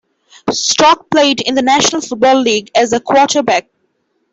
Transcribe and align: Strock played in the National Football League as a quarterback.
Strock 0.51 1.11
played 1.11 1.41
in 1.41 1.53
the 1.53 1.61
National 1.61 2.01
Football 2.01 2.41
League 2.41 2.71
as 2.73 2.91
a 2.91 2.99
quarterback. 2.99 3.67